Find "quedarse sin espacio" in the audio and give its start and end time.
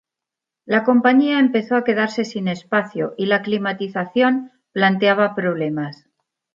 1.83-3.13